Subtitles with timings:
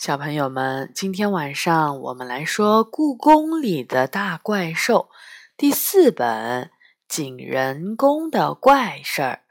[0.00, 5.10] 小朋友们，今天晚上我们来说《故宫里的大怪兽》
[5.58, 6.64] 第四本
[7.06, 9.42] 《景仁宫的怪事儿》。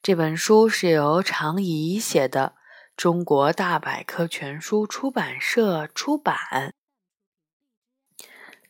[0.00, 2.54] 这本书是由常怡写的，
[2.96, 6.72] 中国大百科全书出版社出版。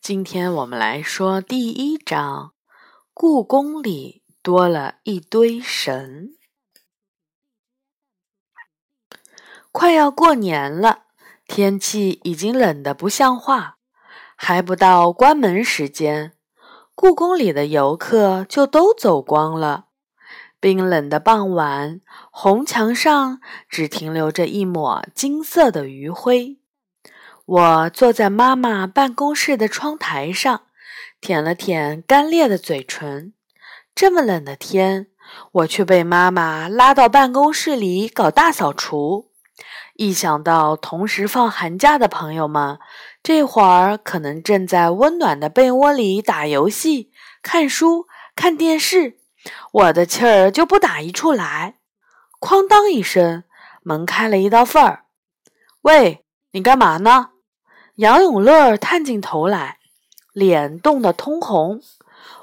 [0.00, 2.54] 今天我们来说第一章：
[3.14, 6.32] 故宫里多了一堆神。
[9.70, 11.04] 快要过年了。
[11.52, 13.78] 天气已经冷得不像话，
[14.36, 16.34] 还不到关门时间，
[16.94, 19.86] 故宫里的游客就都走光了。
[20.60, 26.58] 冰冷的傍晚，红墙上只停留着一抹金色的余晖。
[27.44, 30.66] 我坐在妈妈办公室的窗台上，
[31.20, 33.34] 舔了舔干裂的嘴唇。
[33.92, 35.08] 这么冷的天，
[35.50, 39.29] 我却被妈妈拉到办公室里搞大扫除。
[39.94, 42.78] 一想到同时放寒假的朋友们，
[43.22, 47.10] 这会儿可能正在温暖的被窝里打游戏、
[47.42, 49.18] 看书、看电视，
[49.72, 51.76] 我的气儿就不打一处来。
[52.40, 53.44] 哐当一声，
[53.82, 55.04] 门开了一道缝儿。
[55.82, 57.30] 喂，你干嘛呢？
[57.96, 59.78] 杨永乐探进头来，
[60.32, 61.82] 脸冻得通红。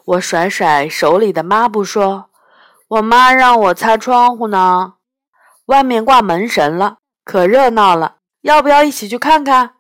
[0.05, 2.29] 我甩甩手里的抹布说
[2.87, 4.93] ：“我妈让我擦窗户呢，
[5.65, 6.97] 外面挂门神了。”
[7.27, 9.73] 可热闹了，要不要一起去看看？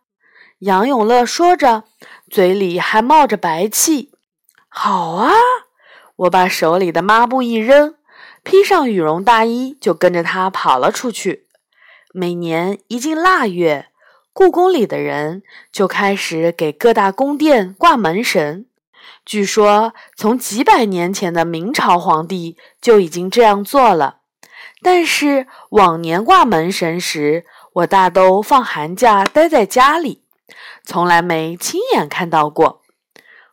[0.59, 1.85] 杨永乐说着，
[2.29, 4.11] 嘴里还冒着白气。
[4.67, 5.31] 好啊！
[6.17, 7.95] 我把手里的抹布一扔，
[8.43, 11.47] 披上羽绒大衣，就跟着他跑了出去。
[12.13, 13.87] 每年一进腊月，
[14.33, 18.65] 故宫里的人就开始给各大宫殿挂门神。
[19.23, 24.17] 据说，从几百年前的明朝皇帝就已经这样做了。
[24.81, 30.23] 但是往年挂门神时，我大都放寒假待在家里，
[30.83, 32.81] 从来没亲眼看到过。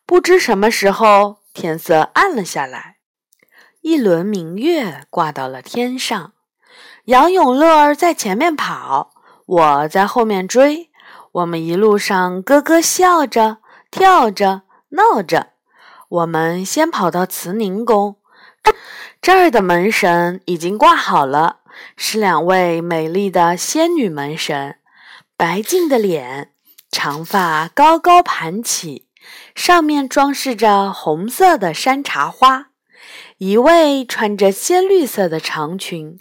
[0.07, 2.97] 不知什么时候天色暗了下来，
[3.81, 6.33] 一轮明月挂到了天上。
[7.07, 9.13] 杨永乐在前面跑，
[9.47, 10.91] 我在后面追。
[11.33, 13.59] 我们一路上咯咯笑着、
[13.91, 15.49] 跳着、闹着。
[16.09, 18.17] 我们先跑到慈宁宫。
[19.23, 21.61] 这儿的门神已经挂好了，
[21.97, 24.77] 是两位美丽的仙女门神，
[25.37, 26.53] 白净的脸，
[26.91, 29.09] 长发高高盘起，
[29.55, 32.67] 上面装饰着红色的山茶花。
[33.39, 36.19] 一位穿着鲜绿色的长裙，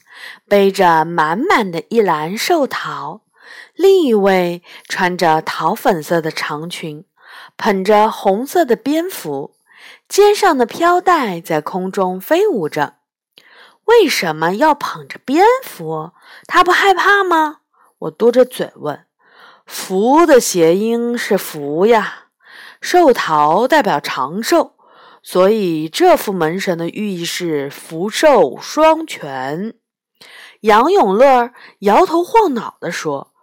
[0.48, 3.22] 背着满满的一篮寿桃；
[3.76, 7.06] 另一位穿着桃粉色的长裙，
[7.58, 9.56] 捧着红色的蝙蝠。
[10.08, 12.98] 肩上的飘带在空中飞舞着，
[13.86, 16.12] 为什么要捧着蝙蝠？
[16.46, 17.62] 他不害怕吗？
[18.00, 19.06] 我嘟着嘴问。
[19.66, 22.26] 福的谐音是福呀，
[22.82, 24.74] 寿桃代表长寿，
[25.24, 29.76] 所以这副门神的寓意是福寿双全。
[30.62, 33.34] 杨永乐摇头晃脑地说：“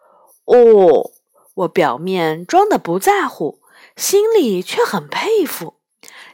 [0.44, 1.10] 哦。”
[1.54, 3.60] 我表面装的不在乎，
[3.96, 5.79] 心里却很佩服。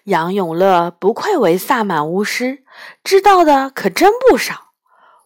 [0.06, 2.62] 杨永乐不愧为萨满巫师，
[3.02, 4.70] 知道的可真不少。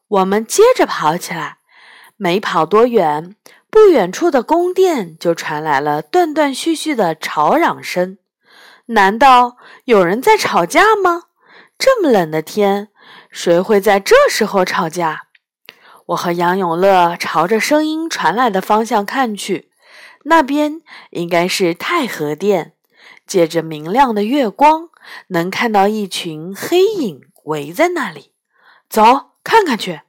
[0.08, 1.58] 我们接着跑起来，
[2.16, 3.36] 没跑多远，
[3.68, 8.16] 不远处的宫殿就传来了断断续续的吵嚷声。
[8.86, 11.24] 难道有人在吵架吗？
[11.78, 12.88] 这么冷的天，
[13.30, 15.24] 谁会在这时候吵架？
[16.06, 19.70] 我和杨永乐朝着声音传来的方向看去，
[20.24, 20.80] 那边
[21.10, 22.72] 应该是太和殿。
[23.30, 24.88] 借着明亮的月光，
[25.28, 28.34] 能看到一群黑影围在那里。
[28.88, 30.00] 走，看看去。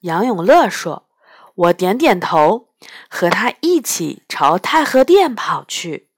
[0.00, 1.08] 杨永乐说。
[1.54, 2.68] 我点点头，
[3.08, 6.10] 和他一起朝太和殿跑去。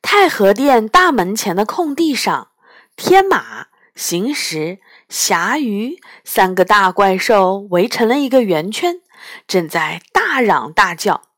[0.00, 2.52] 太和殿大门前的空地上，
[2.94, 3.66] 天马、
[3.96, 9.00] 行石、霞鱼三个大怪兽围成了一个圆圈，
[9.48, 11.29] 正在大嚷大叫。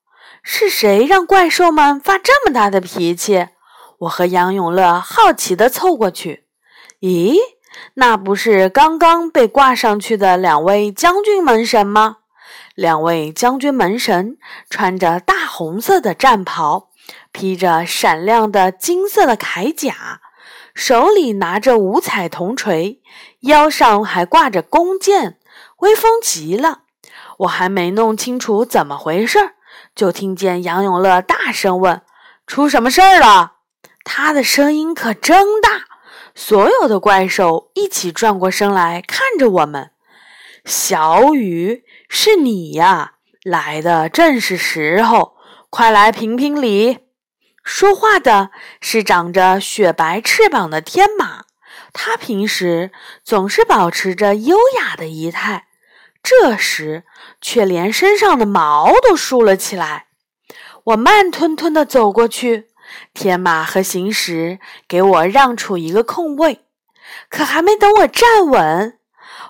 [0.43, 3.49] 是谁让怪兽们发这么大的脾气？
[4.00, 6.47] 我和杨永乐好奇地凑过去。
[7.00, 7.37] 咦，
[7.94, 12.19] 那不是刚刚被挂上去的两位将军门神吗？
[12.75, 14.37] 两位将军门神
[14.69, 16.89] 穿着大红色的战袍，
[17.31, 20.21] 披着闪亮的金色的铠甲，
[20.75, 23.00] 手里拿着五彩铜锤，
[23.43, 25.39] 腰上还挂着弓箭，
[25.79, 26.81] 威风极了。
[27.39, 29.55] 我还没弄清楚怎么回事儿。
[29.94, 32.02] 就听见杨永乐大声问
[32.46, 33.55] ：“出什么事儿了？”
[34.05, 35.84] 他的声音可真大，
[36.34, 39.90] 所有的怪兽一起转过身来看着我们。
[40.64, 43.12] 小雨，是你呀！
[43.44, 45.37] 来的正是时候，
[45.70, 46.99] 快来评评理。
[47.64, 48.50] 说话的
[48.81, 51.44] 是长着雪白翅膀的天马，
[51.93, 52.90] 它平时
[53.25, 55.67] 总是保持着优雅的仪态，
[56.23, 57.05] 这时
[57.41, 60.07] 却连身上的毛都竖了起来。
[60.85, 62.69] 我慢吞吞地走过去，
[63.13, 66.65] 天马和行时给我让出一个空位，
[67.29, 68.99] 可还没等我站稳。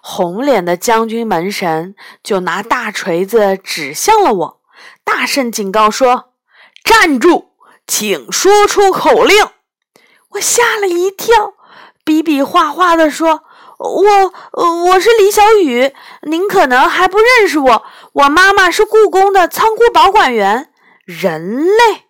[0.03, 4.61] 红脸的将军门神就拿大锤子指向了我，
[5.05, 6.33] 大声警告说
[6.83, 7.53] ：“站住，
[7.87, 9.47] 请说出口令！”
[10.31, 11.55] 我吓了一跳，
[12.05, 13.45] 比比划划地说
[13.83, 14.33] ：“我……
[14.85, 15.93] 我是李小雨，
[16.23, 17.85] 您可能还不认识我。
[18.13, 20.71] 我妈妈是故宫的仓库保管员。”
[21.05, 22.05] 人类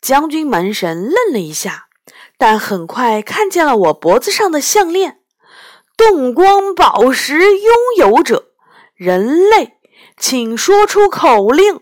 [0.00, 1.86] 将军门神愣了一下，
[2.36, 5.20] 但很快看见了我脖子上的项链。
[5.96, 8.48] 动光宝石拥有者，
[8.96, 9.78] 人类，
[10.16, 11.80] 请说出口令。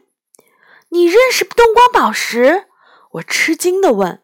[0.90, 2.66] 你认识动光宝石？
[3.12, 4.21] 我吃惊地问。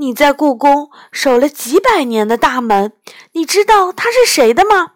[0.00, 2.94] 你在故宫守了几百年的大门，
[3.32, 4.92] 你知道它是谁的吗？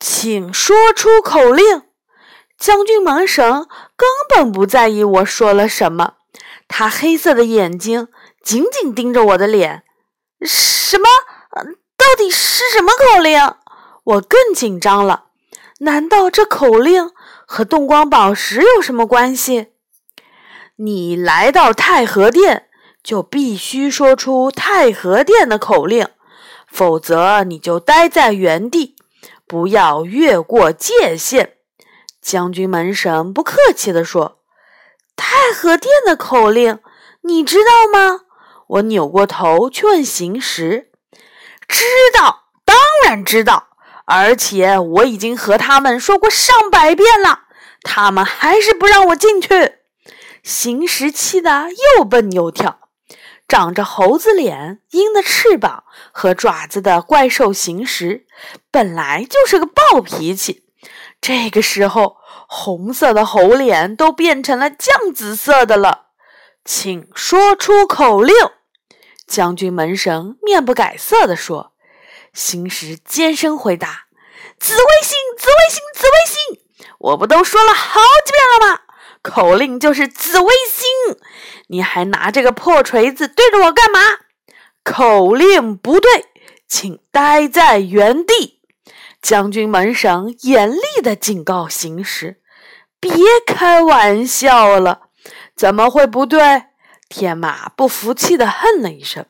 [0.00, 1.84] 请说出口令。
[2.58, 6.14] 将军门神根本不在意我说了什么，
[6.66, 8.08] 他黑色的眼睛
[8.42, 9.84] 紧紧盯着我的脸。
[10.42, 11.06] 什么？
[11.96, 13.54] 到底是什么口令？
[14.02, 15.26] 我更紧张了，
[15.78, 17.12] 难道这口令
[17.46, 19.68] 和动光宝石有什么关系？
[20.74, 22.68] 你来到太和殿，
[23.02, 26.08] 就必须说出太和殿的口令，
[26.66, 28.96] 否则你就待在原地，
[29.46, 31.54] 不要越过界限。
[32.20, 34.38] 将军门神不客气地说
[35.16, 36.78] ：“太和殿的口令，
[37.22, 38.20] 你知道吗？”
[38.68, 40.90] 我扭过头去问行时
[41.66, 43.68] ：“知道，当然知道。”
[44.04, 47.44] 而且我已经和他们说过上百遍了，
[47.82, 49.74] 他们还是不让我进去。
[50.42, 52.80] 行时气的又蹦又跳，
[53.50, 55.82] 长着猴子脸、鹰的翅膀
[56.12, 58.24] 和爪子的怪兽行时，
[58.70, 60.62] 本来就是个暴脾气。
[61.20, 66.10] 这个时候，红色的猴脸都变成了酱紫色的了。
[66.64, 68.36] 请说出口令。
[69.26, 71.72] 将军门神面不改色地说。
[72.32, 74.06] 星时尖声回答
[74.60, 76.86] ：“紫微星，紫微星，紫微星！
[76.98, 78.82] 我不都说了好几遍了吗？
[79.22, 81.16] 口令就是紫微星！
[81.68, 83.98] 你还拿这个破锤子对着我干嘛？
[84.82, 86.26] 口令不对，
[86.66, 88.60] 请待在原地！”
[89.20, 92.40] 将军门神严厉地警告行时
[92.98, 93.12] ：“别
[93.46, 95.08] 开玩笑了，
[95.54, 96.64] 怎么会不对？”
[97.10, 99.26] 天马不服气地哼了一声。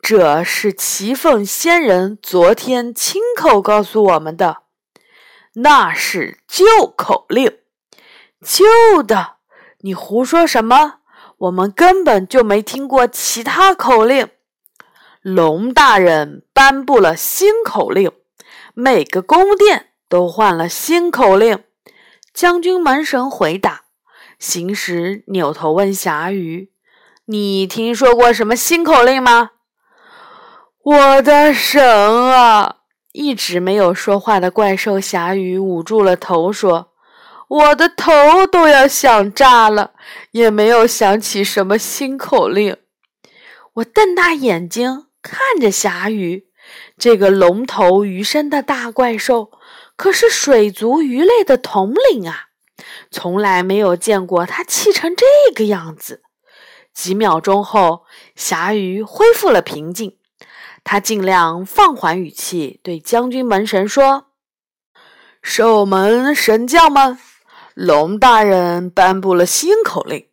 [0.00, 4.62] 这是齐凤仙人昨天亲口告诉我们的，
[5.54, 6.64] 那是旧
[6.96, 7.58] 口令。
[8.44, 9.36] 旧的？
[9.80, 10.96] 你胡说什么？
[11.38, 14.28] 我们根本就没听过其他口令。
[15.22, 18.10] 龙大人颁布了新口令，
[18.74, 21.64] 每个宫殿都换了新口令。
[22.34, 23.82] 将军门神回答。
[24.38, 26.72] 行时扭头问霞雨
[27.26, 29.50] ：“你听说过什么新口令吗？”
[30.82, 32.78] 我的神啊！
[33.12, 36.91] 一直没有说话的怪兽侠鱼捂住了头，说
[37.52, 39.92] ：“我的头都要想炸了，
[40.30, 42.78] 也没有想起什么新口令。”
[43.74, 46.46] 我瞪大眼睛看着霞鱼，
[46.96, 49.50] 这个龙头鱼身的大怪兽
[49.96, 52.48] 可是水族鱼类的统领啊！
[53.10, 56.22] 从来没有见过它气成这个样子。
[56.94, 60.16] 几秒钟后，霞鱼恢复了平静。
[60.84, 64.28] 他尽量放缓语气，对将军门神说
[65.42, 67.18] ：“守门神将们，
[67.74, 70.26] 龙大人颁布了新口令，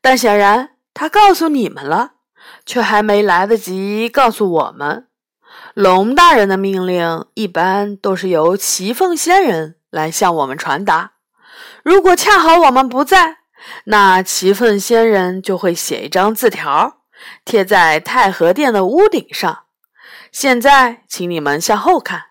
[0.00, 2.12] 但显然他告诉你们了，
[2.64, 5.06] 却还没来得及告诉我们。
[5.74, 11.12] 龙大人的命令一般都是由齐凤仙人来向我们传达。
[11.82, 13.38] 如果恰好我们不在，
[13.84, 16.98] 那齐凤仙人就会写一张字条，
[17.44, 19.64] 贴在太和殿的屋顶上。”
[20.30, 22.22] 现在，请你们向后看，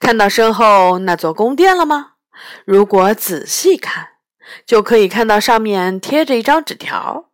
[0.00, 2.12] 看到身后那座宫殿了吗？
[2.64, 4.08] 如果仔细看，
[4.66, 7.30] 就可以看到上面贴着一张纸条，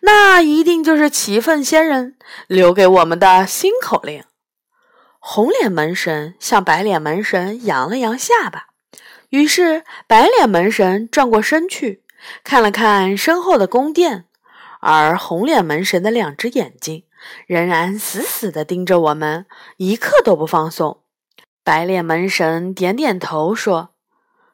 [0.00, 2.16] 那一定就是齐凤仙人
[2.46, 4.24] 留给我们的新口令。
[5.18, 8.68] 红脸门神向白脸门神扬了扬下巴，
[9.28, 12.02] 于是白脸门神转过身去，
[12.42, 14.24] 看了看身后的宫殿，
[14.80, 17.04] 而红脸门神的两只眼睛。
[17.46, 19.44] 仍然死死地盯着我们，
[19.76, 21.02] 一刻都不放松。
[21.62, 23.90] 白脸门神点点头说：“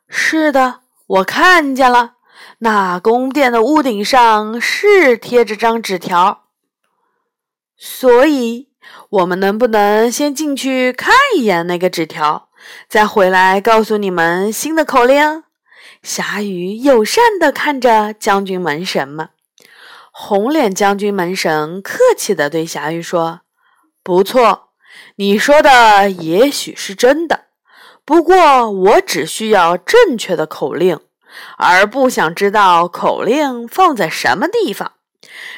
[0.08, 2.14] 是的，我看见了。
[2.58, 6.44] 那宫殿的屋顶上是贴着张纸条，
[7.76, 8.68] 所以
[9.10, 12.48] 我们能不能先进去看一眼那个纸条，
[12.88, 15.44] 再回来告诉你们新的口令？
[16.02, 19.30] 霞雨友善地看着将军门神们。
[20.12, 23.40] 红脸将军门神客气地对霞雨说
[24.02, 24.70] ：“不错，
[25.16, 27.45] 你说的也许是真的。
[28.06, 30.98] 不过我只需要正确的口令。”
[31.58, 34.92] 而不想知道口令放在什么地方。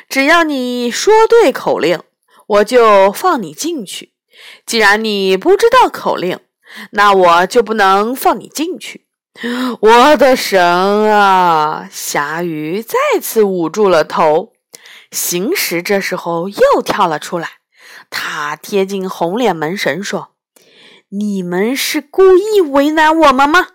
[0.08, 2.02] 只要你说对口令，
[2.48, 4.12] 我就放你进去。
[4.66, 6.40] 既然你不知道口令，
[6.92, 9.06] 那我就不能放你进去。
[9.80, 10.60] 我的神
[11.12, 11.88] 啊！
[11.92, 14.54] 霞雨再次捂住了头。
[15.12, 17.48] 行时这时候又跳了出来，
[18.10, 20.32] 他贴近红脸门神说
[21.10, 23.68] ：“你们是故意为难我们吗？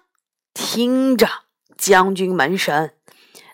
[0.53, 1.27] 听着。”
[1.75, 2.93] 将军门神，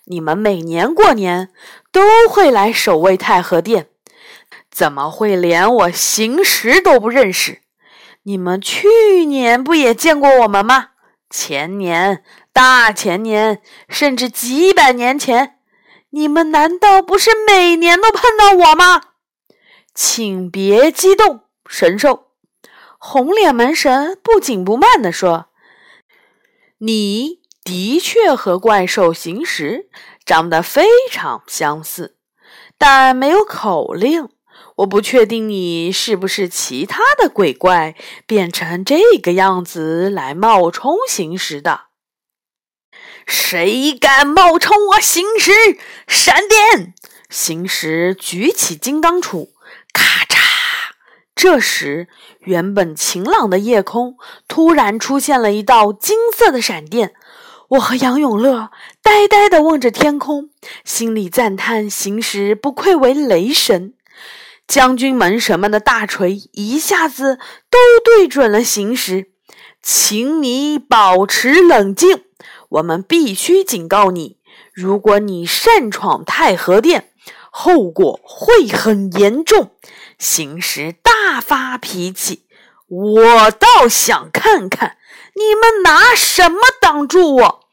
[0.05, 1.49] 你们每年过年
[1.91, 3.89] 都会来守卫太和殿，
[4.69, 7.61] 怎么会连我行时都不认识？
[8.23, 10.89] 你们去年不也见过我们吗？
[11.29, 15.55] 前年、大前年，甚至几百年前，
[16.11, 19.01] 你们难道不是每年都碰到我吗？
[19.95, 22.28] 请别激动，神兽。
[22.99, 25.47] 红脸门神不紧不慢地说
[26.79, 29.89] ：“你。”的确和怪兽行时
[30.25, 32.15] 长得非常相似，
[32.79, 34.29] 但没有口令。
[34.77, 41.81] 我不确定你是不是其他的鬼怪变成这个样子来冒充行时的。
[43.27, 45.51] 谁敢冒充我行时？
[46.07, 46.95] 闪电！
[47.29, 49.49] 行时举起金刚杵，
[51.41, 52.09] 这时，
[52.41, 54.17] 原本晴朗的夜空
[54.49, 57.13] 突然出现了一道金色的闪电。
[57.69, 60.49] 我和杨永乐呆呆地望着天空，
[60.83, 63.93] 心里赞叹：行时不愧为雷神。
[64.67, 67.37] 将军门神们的大锤一下子
[67.69, 69.29] 都对准了行时，
[69.81, 72.23] 请你保持冷静。
[72.67, 74.39] 我们必须警告你：
[74.73, 77.13] 如果你擅闯太和殿，
[77.49, 79.71] 后果会很严重。
[80.19, 82.45] 行时大发脾气，
[82.87, 84.97] 我倒想看看。
[85.33, 87.65] 你们拿什么挡住我？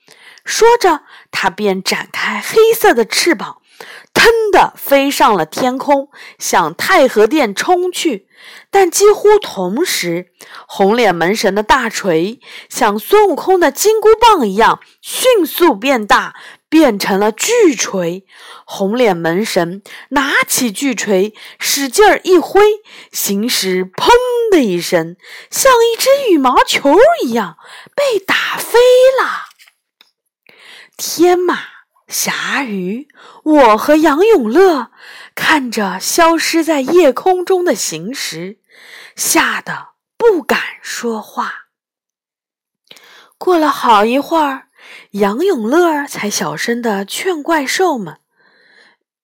[0.45, 1.01] 说着，
[1.33, 3.61] 他便展开黑色的翅膀，
[4.15, 8.29] 腾地飞上了天空，向太和殿冲去。
[8.71, 10.29] 但几乎同时，
[10.69, 12.39] 红脸门神的大锤
[12.69, 16.37] 像孙悟空的金箍棒一样迅速变大，
[16.69, 18.27] 变成了巨锤。
[18.65, 22.61] 红脸门神拿起巨锤，使劲儿一挥，
[23.13, 24.09] 行时“砰”
[24.51, 25.17] 的一声，
[25.51, 27.57] 像一只羽毛球一样
[27.95, 28.79] 被打飞
[29.21, 29.47] 了。
[30.97, 31.59] 天马、
[32.09, 33.09] 霞雨，
[33.45, 34.91] 我和杨永乐
[35.35, 38.61] 看着消失在夜空中的行时，
[39.15, 41.67] 吓得不敢说话。
[43.37, 44.66] 过了好一会儿，
[45.19, 48.19] 杨永乐才小声的劝怪兽们。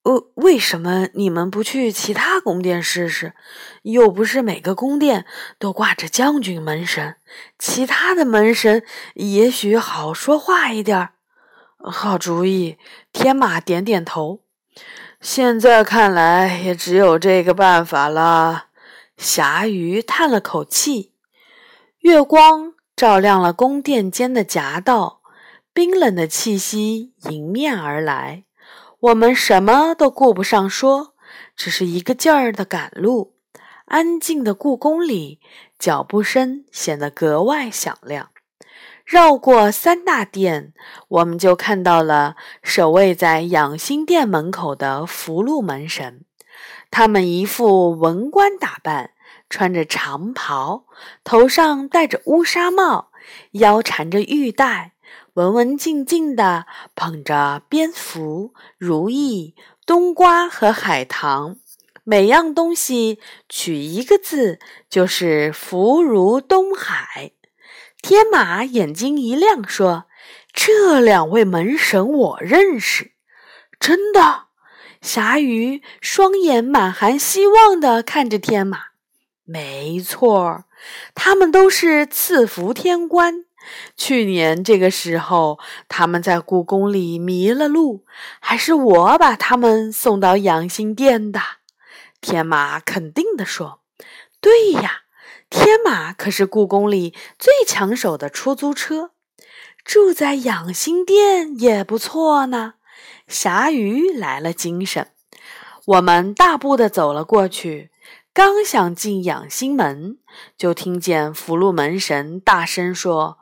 [0.05, 3.35] 呃，为什么你们不去其他宫殿试试？
[3.83, 5.27] 又不是每个宫殿
[5.59, 7.17] 都挂着将军门神，
[7.59, 8.83] 其他的门神
[9.15, 11.11] 也许好说话一点。
[11.77, 12.79] 好主意，
[13.13, 14.41] 天马点点头。
[15.21, 18.69] 现在看来，也只有这个办法了。
[19.19, 21.13] 霞鱼叹了口气。
[21.99, 25.22] 月光照亮了宫殿间的夹道，
[25.75, 28.45] 冰冷的气息迎面而来。
[29.01, 31.15] 我们什么都顾不上说，
[31.57, 33.37] 只是一个劲儿的赶路。
[33.87, 35.41] 安静的故宫里，
[35.79, 38.31] 脚步声显得格外响亮。
[39.05, 40.75] 绕过三大殿，
[41.09, 46.25] 我们就看到了守卫在养心殿门口的福禄门神。
[46.91, 49.13] 他们一副文官打扮，
[49.49, 50.85] 穿着长袍，
[51.25, 53.11] 头上戴着乌纱帽，
[53.53, 54.93] 腰缠着玉带。
[55.35, 59.55] 文文静静地捧着蝙蝠、如意、
[59.87, 61.57] 冬瓜和海棠，
[62.05, 64.59] 每样东西取一个字，
[64.91, 67.33] 就是福如东海。
[68.03, 70.05] 天马眼睛一亮，说
[70.53, 73.13] ：“这两位门神我认识，
[73.81, 74.49] 真的。”
[75.01, 78.79] 霞鱼双眼满含希望地看着天马，
[79.45, 80.65] 没错，
[81.15, 83.47] 他们都是赐福天官。
[83.97, 88.05] 去年这个时候，他们在故宫里迷了路，
[88.41, 91.41] 还是我把他们送到养心殿的。
[92.21, 93.81] 天马肯定地说
[94.41, 95.03] ：“对呀，
[95.51, 99.11] 天马可是故宫里最抢手的出租车。”
[99.85, 102.75] 住在养心殿也不错呢。
[103.27, 105.09] 侠鱼来了精神，
[105.87, 107.91] 我们大步的走了过去，
[108.33, 110.19] 刚想进养心门，
[110.57, 113.39] 就听见福禄门神大声说：“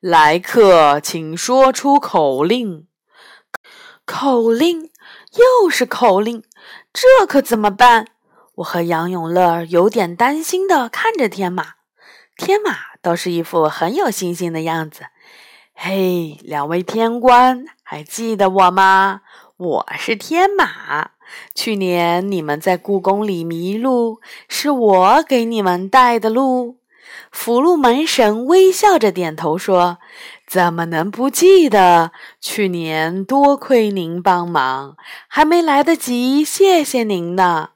[0.00, 2.86] 来客，请说出口令。”
[4.06, 4.90] 口令，
[5.34, 6.42] 又是口令，
[6.92, 8.06] 这可怎么办？
[8.56, 11.74] 我和杨永乐有点担心的看着天马，
[12.36, 15.02] 天马倒是一副很有信心的样子。
[15.74, 19.20] 嘿，两位天官，还记得我吗？
[19.56, 21.10] 我是天马。
[21.54, 26.77] 去年你们在故宫里迷路，是我给你们带的路。
[27.30, 29.98] 福禄门神微笑着点头说
[30.46, 32.12] ：“怎么能不记得？
[32.40, 34.96] 去年多亏您帮忙，
[35.28, 37.70] 还没来得及谢谢您呢。”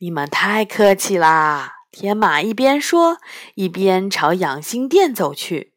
[0.00, 1.74] 你们太客气啦！
[1.92, 3.18] 天马一边说，
[3.54, 5.74] 一边朝养心殿走去。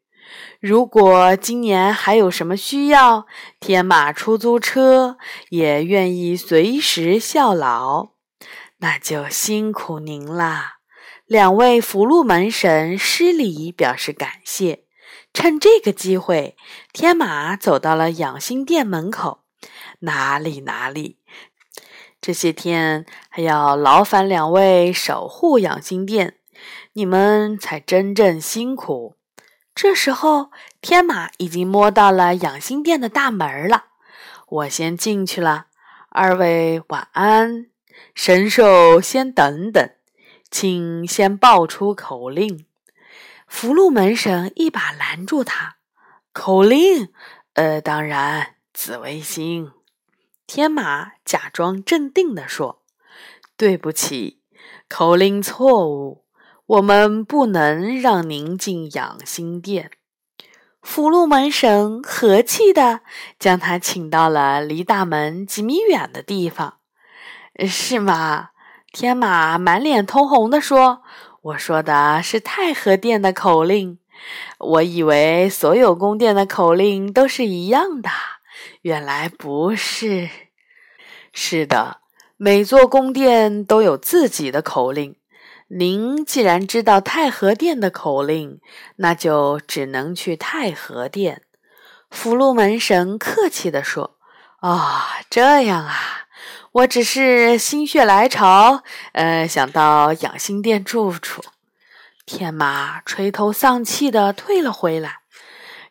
[0.60, 3.26] 如果今年还有什么需要，
[3.60, 5.18] 天马出租车
[5.50, 8.08] 也愿意随时效劳。
[8.78, 10.75] 那就辛苦您啦！
[11.26, 14.84] 两位福禄门神施礼表示感谢。
[15.34, 16.56] 趁这个机会，
[16.92, 19.40] 天马走到了养心殿门口。
[20.00, 21.18] 哪里哪里。
[22.20, 26.36] 这些天还要劳烦两位守护养心殿，
[26.92, 29.16] 你们才真正辛苦。
[29.74, 33.86] 这时候，天马已经摸到了养心殿的大门了。
[34.48, 35.66] 我先进去了，
[36.08, 37.66] 二位晚安。
[38.14, 39.90] 神兽先等等，
[40.50, 42.66] 请先报出口令。
[43.46, 45.76] 福禄门神一把拦住他，
[46.32, 47.12] 口令？
[47.54, 49.72] 呃，当然，紫微星。
[50.46, 52.82] 天马假装镇定地说
[53.56, 54.40] ：“对不起，
[54.88, 56.24] 口令错误，
[56.66, 59.90] 我们不能让您进养心殿。”
[60.82, 63.00] 福禄门神和气地
[63.40, 66.78] 将他请到了离大门几米远的地方。
[67.66, 68.50] “是吗？”
[68.98, 71.02] 天马满脸通红地说
[71.52, 73.98] ：“我说的是太和殿的口令，
[74.58, 78.08] 我以为所有宫殿的口令都是一样的。”
[78.80, 80.30] 原来不是，
[81.30, 81.98] 是的，
[82.38, 85.16] 每座宫殿都有自己的口令。
[85.68, 88.60] 您既然知道太和殿的口令，
[88.96, 91.42] 那就只能去太和殿。
[92.10, 94.16] 福禄门神客气地说
[94.60, 96.25] ：“啊，这样啊，
[96.76, 101.42] 我只是心血来潮，呃，想到养心殿住住。”
[102.26, 105.20] 天马垂头丧气地退了回来。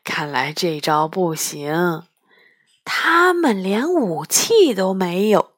[0.03, 2.03] 看来这招不行。
[2.83, 5.53] 他们连武器都没有，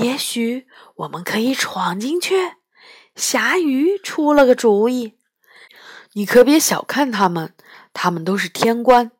[0.00, 2.54] 也许我们可以闯进去。
[3.14, 5.18] 侠鱼出了个主意
[6.14, 7.52] ：“你可别小看他们，
[7.92, 9.10] 他们都是天官。”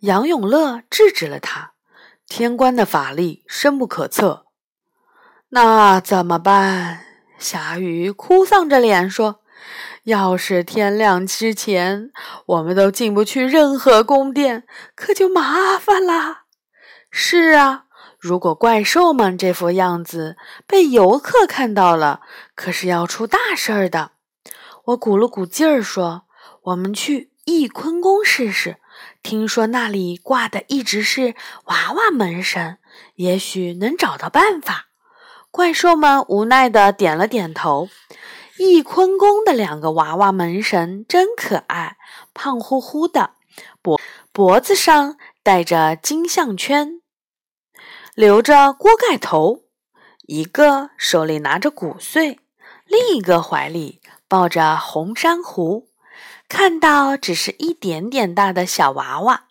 [0.00, 1.72] 杨永乐制止了他
[2.28, 4.44] ：“天官的法力深不可测。”
[5.56, 7.00] 那怎么办？
[7.38, 9.40] 侠鱼哭丧着脸说
[10.04, 12.10] ：“要是天亮之前
[12.44, 14.64] 我们都进不去任何宫殿，
[14.94, 16.42] 可就麻烦了。”
[17.10, 17.84] 是啊，
[18.18, 22.20] 如果怪兽们这副样子被游客看到了，
[22.54, 24.10] 可是要出大事儿的。
[24.84, 26.26] 我鼓了鼓劲儿说
[26.64, 28.76] ：“我们去翊坤宫试试，
[29.22, 32.76] 听说那里挂的一直是娃娃门神，
[33.14, 34.85] 也许能找到办法。”
[35.56, 37.88] 怪兽们无奈的点了点头。
[38.58, 41.96] 翊坤宫的两个娃娃门神真可爱，
[42.34, 43.30] 胖乎乎的，
[43.80, 43.98] 脖
[44.32, 47.00] 脖子上戴着金项圈。
[48.14, 49.62] 留着锅盖头，
[50.26, 52.38] 一个手里拿着骨碎，
[52.84, 55.88] 另一个怀里抱着红珊瑚。
[56.50, 59.44] 看到只是一点点大的小娃娃，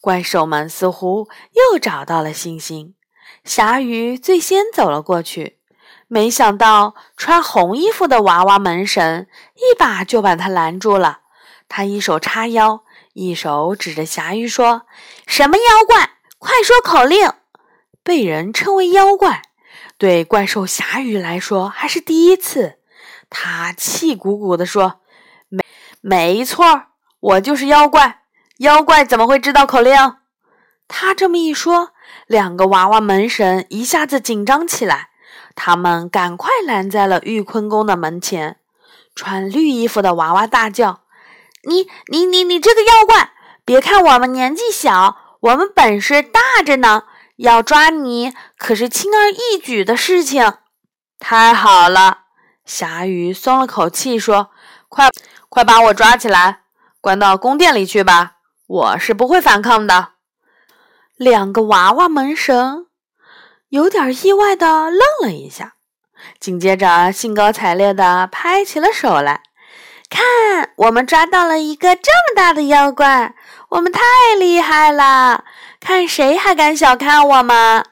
[0.00, 2.96] 怪兽们似乎又找到了信心。
[3.44, 5.58] 侠鱼最先走了过去，
[6.06, 11.20] 没想到穿红衣服的娃娃门神一把就把他拦住了。
[11.68, 14.82] 他一手叉腰，一手指着侠鱼说
[15.26, 16.18] ：“什么妖怪？
[16.38, 17.32] 快说口令！”
[18.04, 19.42] 被人称为妖怪，
[19.98, 22.78] 对怪兽侠鱼来说还是第一次。
[23.30, 25.00] 他气鼓鼓地说
[25.48, 25.64] ：“没，
[26.00, 26.82] 没错，
[27.20, 28.20] 我就是妖怪。
[28.58, 30.16] 妖怪怎么会知道口令？”
[30.94, 31.92] 他这么一说，
[32.26, 35.08] 两个娃娃门神一下子紧张起来。
[35.54, 38.58] 他们赶快拦在了玉坤宫的门前。
[39.14, 41.00] 穿绿衣服的娃娃大叫
[41.66, 43.32] ：“你、你、你、你这个妖怪！
[43.64, 47.04] 别看我们年纪小，我们本事大着呢。”
[47.36, 50.52] 要抓你可是轻而易举的事情。
[51.18, 52.24] 太好了，
[52.64, 54.50] 侠鱼松了口气说
[54.88, 55.08] ：“快，
[55.48, 56.60] 快把我抓起来，
[57.00, 58.36] 关到宫殿里去吧！
[58.68, 60.11] 我是不会反抗的。
[61.22, 62.86] 两个娃娃门神
[63.68, 65.74] 有点意外的愣了一下，
[66.40, 69.40] 紧接着兴高采烈的拍起了手来。
[70.10, 70.20] 看，
[70.76, 73.34] 我们抓到了一个这么大的妖怪，
[73.70, 74.00] 我们太
[74.38, 75.44] 厉害了！
[75.80, 77.84] 看谁还敢小看我们？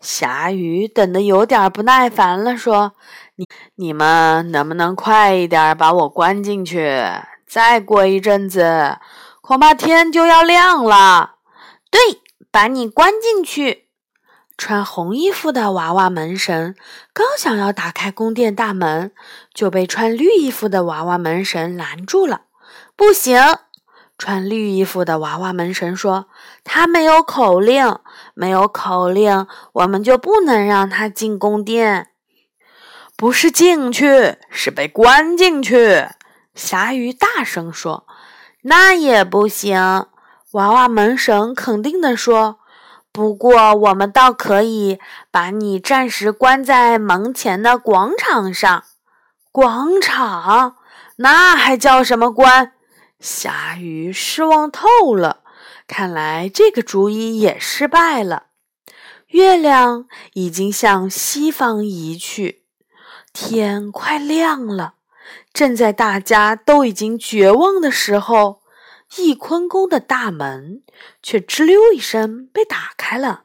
[0.00, 2.94] 霞雨等得有点不耐烦了，说
[3.36, 3.46] ：“你
[3.76, 7.02] 你们能不能快一点把我关进去？
[7.46, 8.98] 再过一阵子，
[9.42, 11.34] 恐怕天就要亮了。”
[11.90, 12.00] 对，
[12.50, 13.88] 把你关进去。
[14.56, 16.74] 穿红衣服的娃娃门神
[17.12, 19.12] 刚想要打开宫殿大门，
[19.54, 22.42] 就被穿绿衣服的娃娃门神拦住了。
[22.96, 23.40] 不行。
[24.20, 26.26] 穿绿衣服的娃娃门神说
[26.64, 28.00] ：“他没有口令，
[28.34, 32.08] 没有口令，我们就不能让他进宫殿。
[33.16, 36.08] 不是进去，是被关进去。”
[36.56, 38.08] 鲨鱼大声说
[38.62, 40.06] ：“那也不行。”
[40.52, 42.58] 娃娃门神肯定地说
[43.12, 44.98] ：“不过我们倒可以
[45.30, 48.84] 把你暂时关在门前的广场上。
[49.52, 50.76] 广场，
[51.16, 52.72] 那还叫什么关？”
[53.20, 55.40] 鲨鱼失望透了，
[55.86, 58.44] 看来这个主意也失败了。
[59.26, 62.62] 月亮已经向西方移去，
[63.34, 64.94] 天快亮了。
[65.52, 68.62] 正在大家都已经绝望的时候，
[69.10, 70.82] 翊坤宫的大门
[71.22, 73.44] 却吱溜一声被打开了。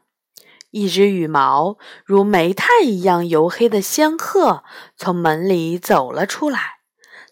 [0.70, 4.64] 一只羽毛如煤炭一样黝黑的仙鹤
[4.96, 6.78] 从门里走了出来，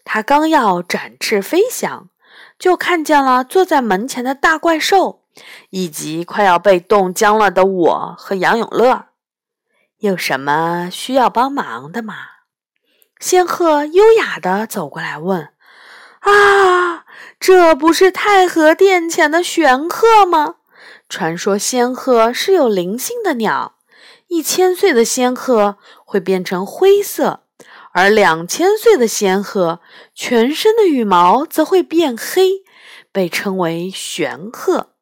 [0.03, 2.09] 它刚要展翅飞翔。
[2.57, 5.23] 就看见了坐在门前的大怪兽，
[5.71, 9.07] 以及快要被冻僵了的我和杨永乐。
[9.97, 12.15] 有什么需要帮忙的吗？
[13.19, 15.49] 仙鹤优雅地走过来问
[16.21, 16.31] ：“啊，
[17.45, 20.55] 这不是太和殿前的玄鹤吗？
[21.09, 23.75] 传说仙鹤是有灵性的鸟，
[24.27, 25.75] 一千岁的仙鹤
[26.05, 27.41] 会变成灰色。”
[27.91, 29.81] 而两千岁的仙鹤，
[30.15, 32.63] 全身的羽毛则会变黑，
[33.11, 34.93] 被称为玄鹤。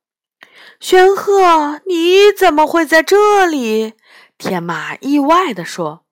[0.79, 3.93] 玄鹤，你怎么会在这里？
[4.39, 6.05] 天马意外地说：“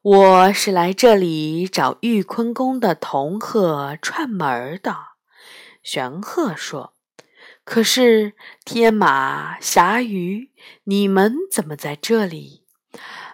[0.00, 4.96] 我是来这里找玉坤宫的铜鹤串门的。”
[5.82, 6.94] 玄鹤说
[7.64, 10.50] ：“可是天马、霞鱼，
[10.84, 12.64] 你们怎么在这里？”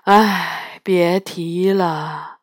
[0.04, 2.38] 哎，别提了。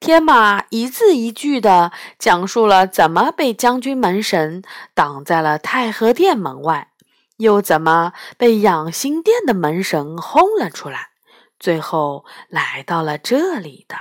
[0.00, 4.62] 天马一字一句地讲述了怎么被将军门神
[4.94, 6.92] 挡在了太和殿门外，
[7.36, 11.10] 又怎么被养心殿的门神轰了出来，
[11.58, 13.96] 最后来到了这里的。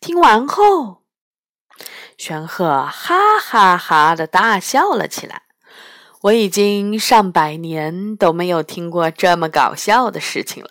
[0.00, 1.02] 听完后，
[2.16, 5.42] 玄鹤哈哈哈的大笑了起来。
[6.22, 10.70] 我已经上百年都没有听过这么搞笑的事情了，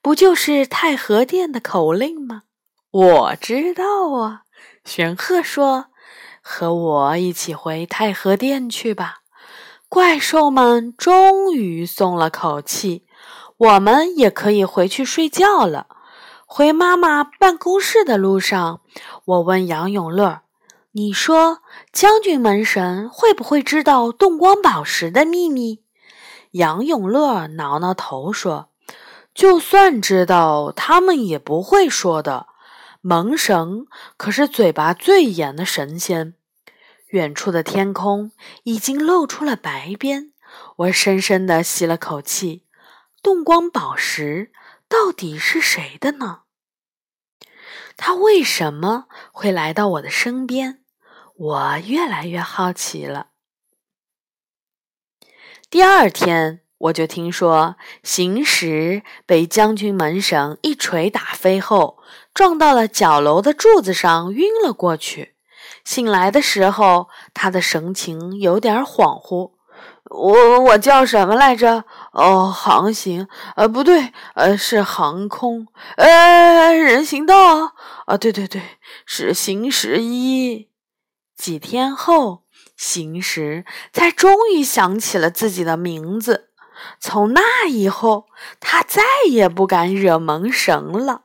[0.00, 2.42] 不就是太和殿的口令吗？
[2.90, 4.42] 我知道啊，
[4.84, 5.86] 玄鹤说
[6.40, 9.18] ：“和我一起回太和殿去吧。”
[9.90, 13.04] 怪兽们终于松了口气，
[13.56, 15.88] 我们也可以回去睡觉了。
[16.46, 18.80] 回妈妈办公室的路上，
[19.30, 20.40] 我问杨永乐
[20.90, 21.60] ：“你说
[21.92, 25.84] 将军门神会不会知道动光宝石的秘密？”
[26.52, 28.70] 杨永乐挠挠头说
[29.32, 32.48] ：“就算知道，他们也不会说的。”
[33.02, 36.34] 门神可是嘴巴最严的神仙。
[37.10, 38.32] 远处的天空
[38.64, 40.32] 已经露出了白边，
[40.76, 42.64] 我深深地吸了口气。
[43.22, 44.50] 动光宝石
[44.88, 46.40] 到底是谁的呢？
[48.02, 50.82] 他为什么会来到我的身边？
[51.36, 53.26] 我越来越好奇了。
[55.68, 56.62] 第二天。
[56.84, 61.98] 我就听说，行时被将军门神一锤打飞后，
[62.32, 65.34] 撞到了角楼的柱子上，晕了过去。
[65.84, 69.52] 醒来的时候，他的神情有点恍惚。
[70.10, 71.84] 我我叫什么来着？
[72.12, 77.74] 哦，航行，呃，不对，呃，是航空，呃，人行道。
[78.06, 78.60] 啊，对对对，
[79.06, 80.68] 是行十一。
[81.36, 82.42] 几天后，
[82.76, 86.50] 行时才终于想起了自己的名字。
[86.98, 88.26] 从那以后，
[88.58, 91.22] 他再也不敢惹门神了。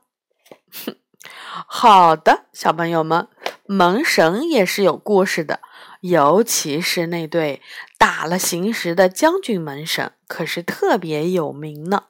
[0.85, 0.95] 哼，
[1.65, 3.27] 好的，小朋友们，
[3.65, 5.59] 门神也是有故事的，
[6.07, 7.61] 尤其是那对
[7.97, 12.05] 打了行时的将军门神，可是特别有名呢。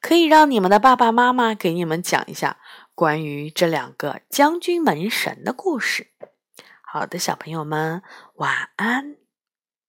[0.00, 2.58] 可以让你们的爸爸妈妈给你们讲一下
[2.94, 6.08] 关于这两个将军门神的故事。
[6.80, 8.02] 好的，小朋友们，
[8.36, 9.15] 晚安。